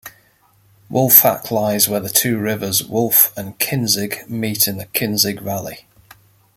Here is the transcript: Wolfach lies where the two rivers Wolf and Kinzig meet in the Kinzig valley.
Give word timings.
Wolfach 0.89 1.51
lies 1.51 1.87
where 1.87 1.99
the 1.99 2.09
two 2.09 2.39
rivers 2.39 2.83
Wolf 2.83 3.31
and 3.37 3.59
Kinzig 3.59 4.27
meet 4.27 4.67
in 4.67 4.77
the 4.79 4.87
Kinzig 4.87 5.39
valley. 5.41 5.85